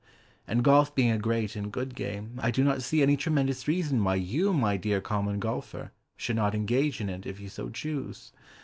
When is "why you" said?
4.03-4.51